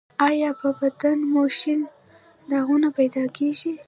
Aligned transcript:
ایا 0.27 0.49
په 0.59 0.67
بدن 0.79 1.17
مو 1.31 1.43
شین 1.57 1.81
داغونه 2.49 2.89
پیدا 2.97 3.23
کیږي؟ 3.37 3.73